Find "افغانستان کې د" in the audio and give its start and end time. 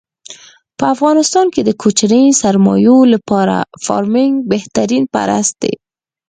0.93-1.69